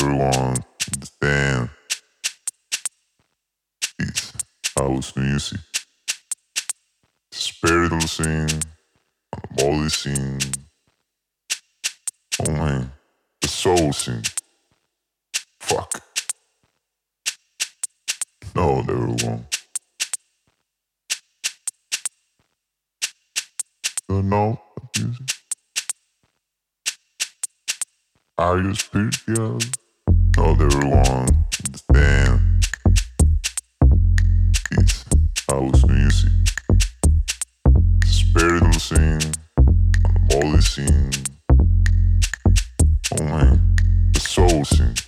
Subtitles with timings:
[0.00, 0.60] Everyone understand
[1.00, 1.70] the sand.
[3.98, 4.32] It's
[4.76, 5.58] house music.
[7.32, 8.60] Spiritual scene,
[9.56, 10.38] body scene.
[12.46, 12.92] Oh man,
[13.40, 14.22] the soul scene.
[15.58, 16.00] Fuck.
[18.54, 19.46] No, they were wrong.
[24.08, 24.60] You know
[24.96, 25.26] music?
[28.38, 29.58] Are you spiritual?
[30.38, 31.28] another one
[35.48, 36.30] house music.
[38.06, 39.32] Scene,
[40.60, 41.10] scene,
[43.18, 43.76] oh man,
[44.12, 45.07] the soul scene.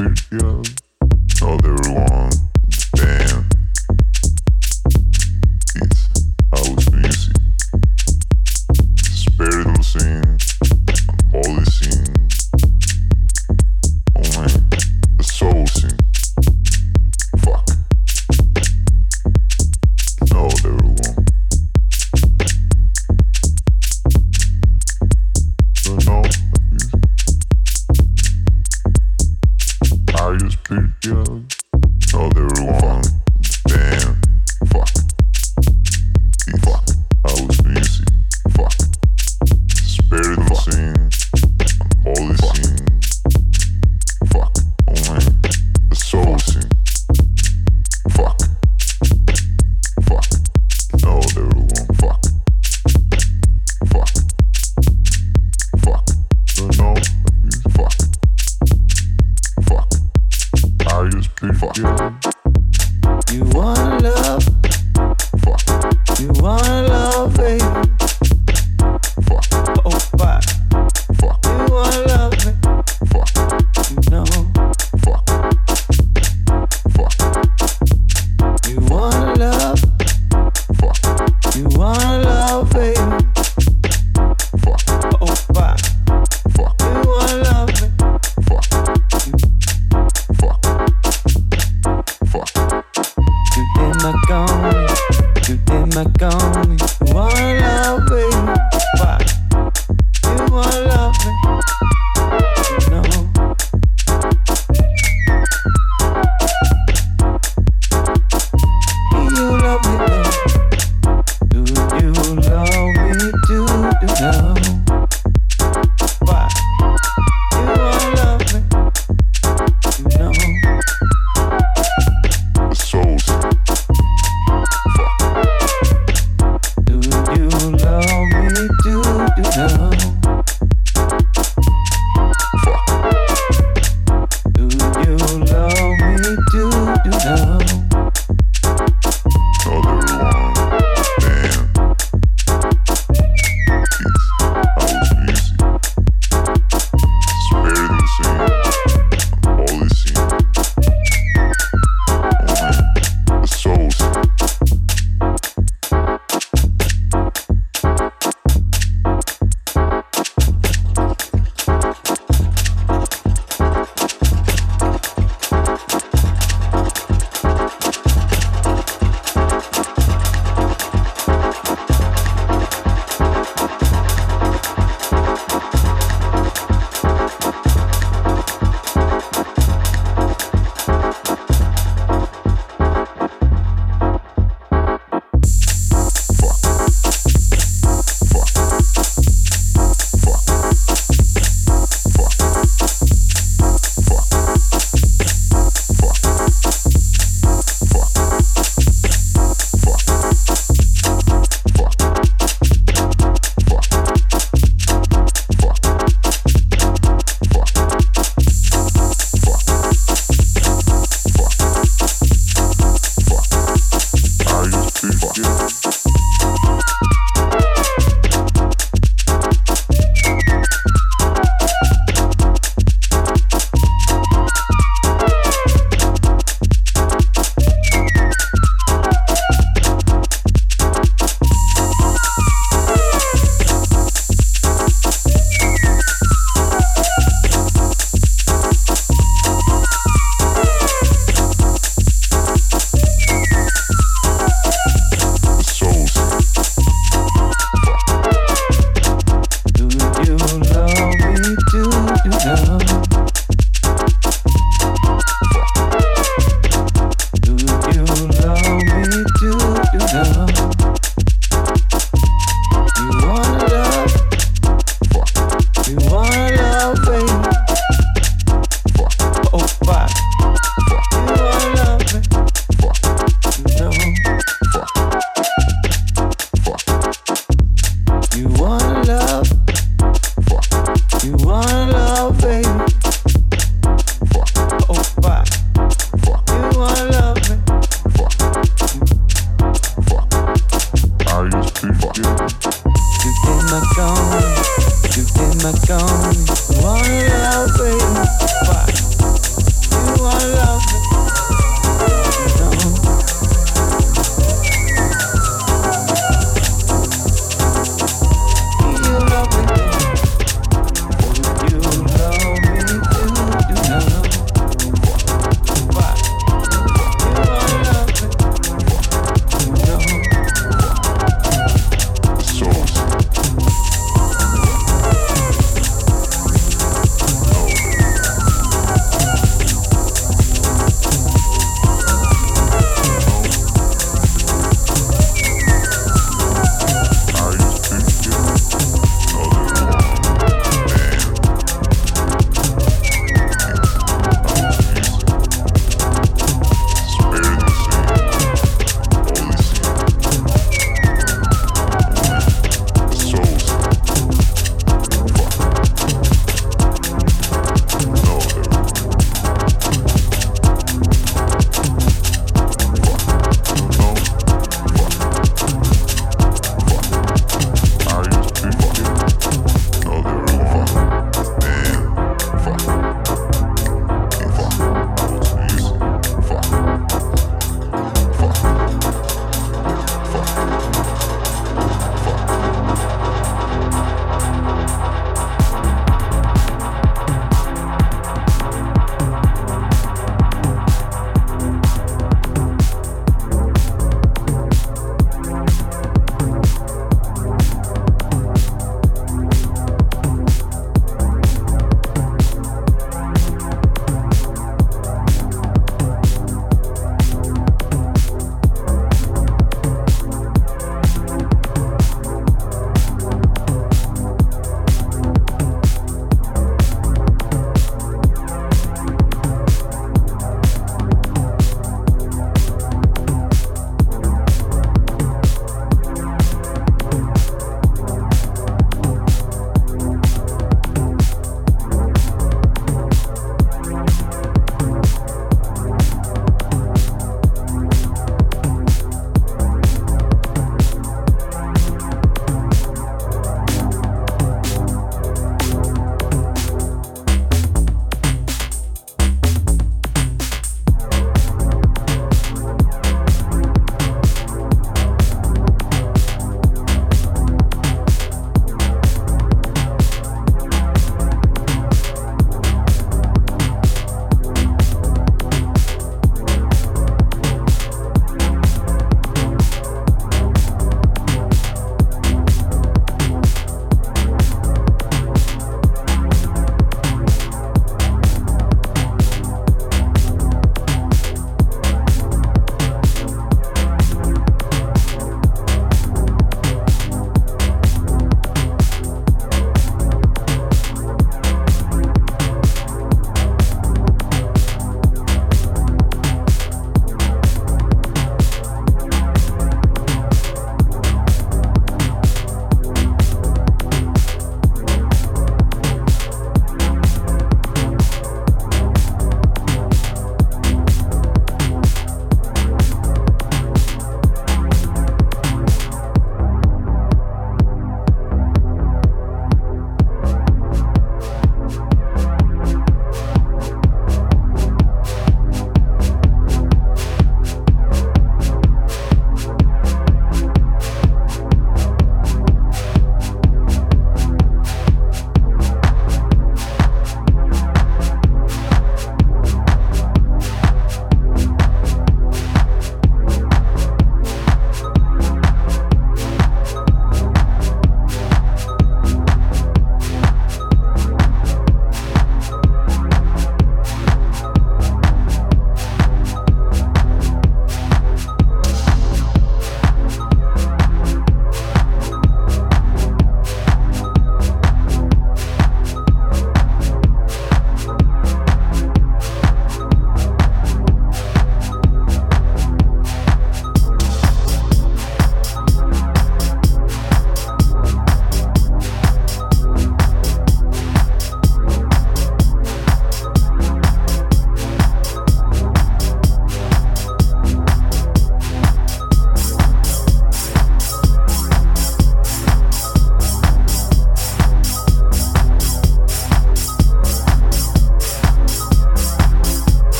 [0.00, 0.79] Yeah.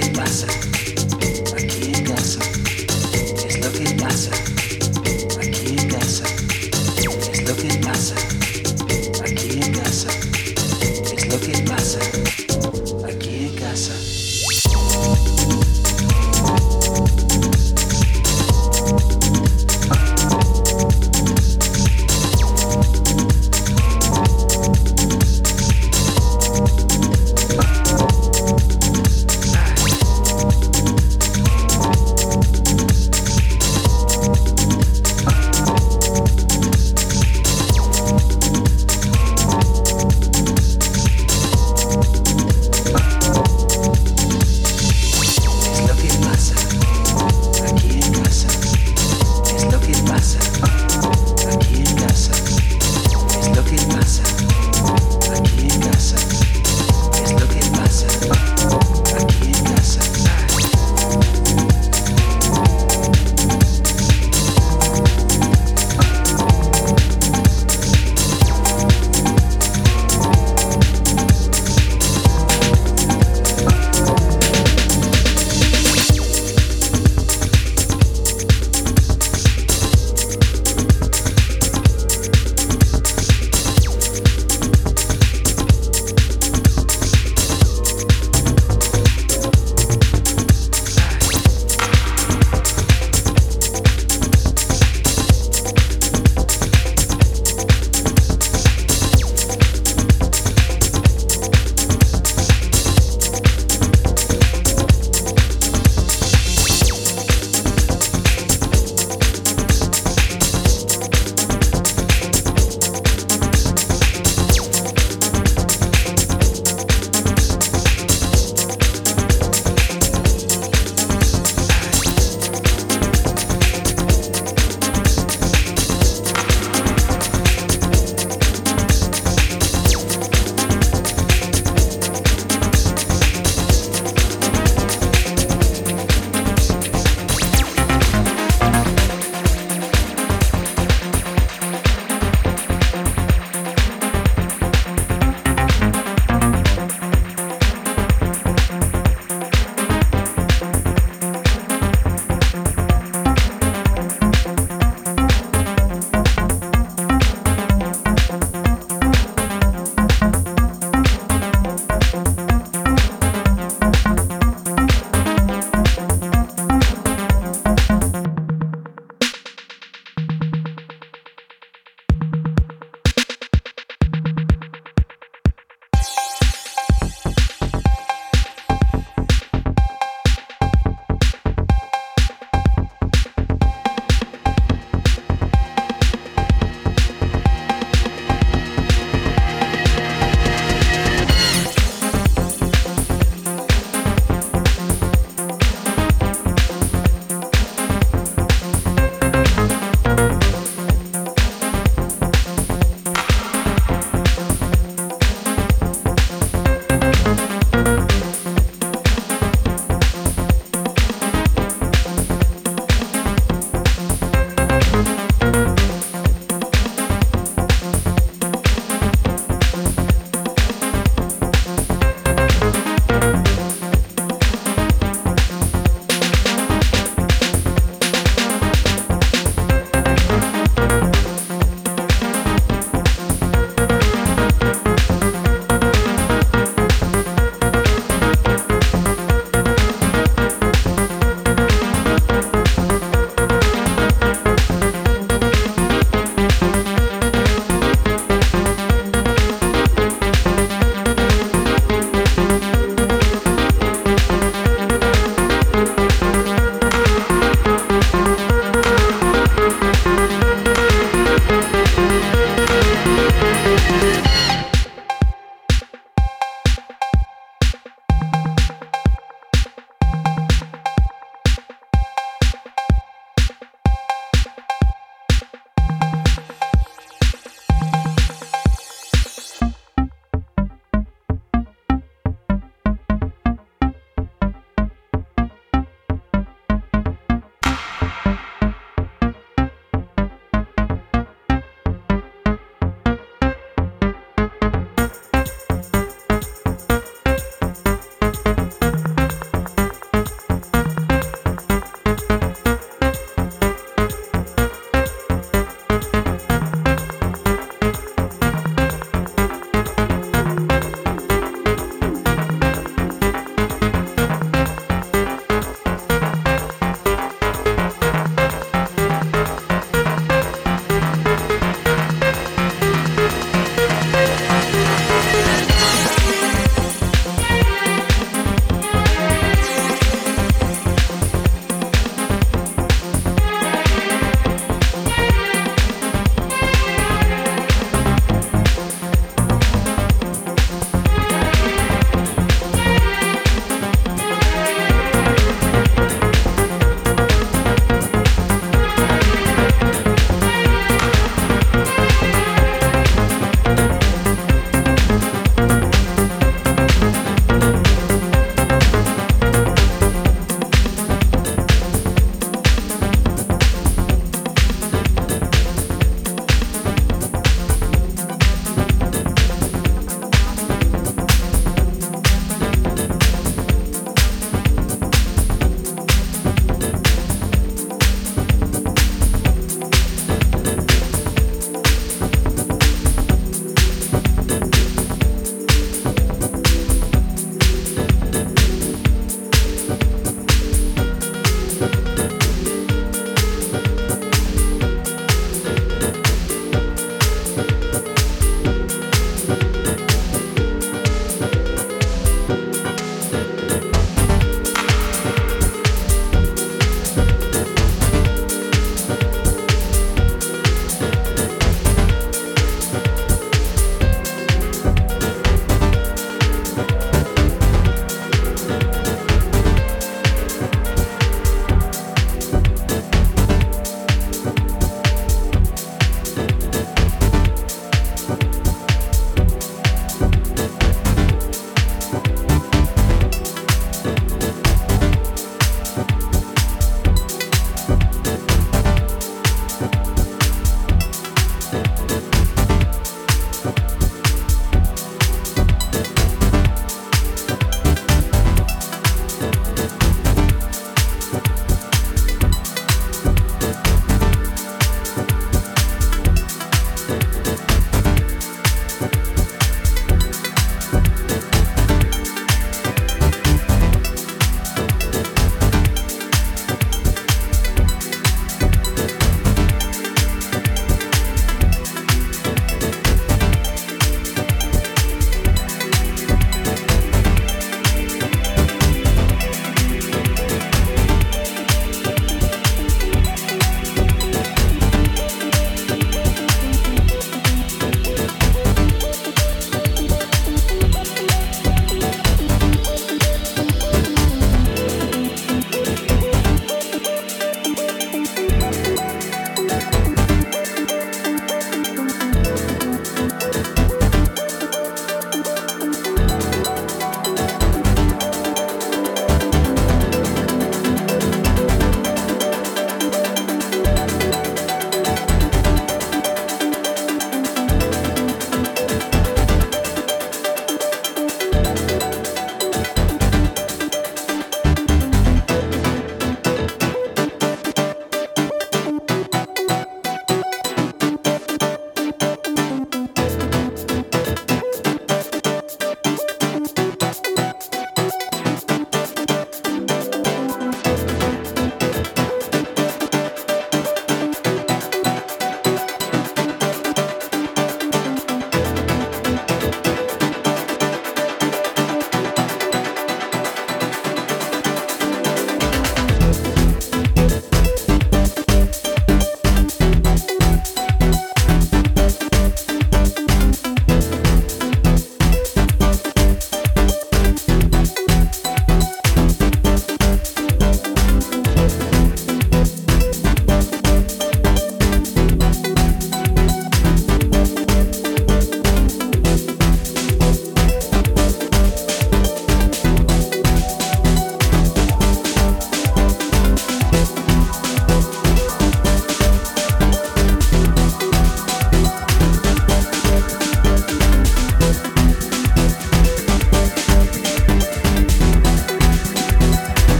[0.00, 0.67] qué pasa.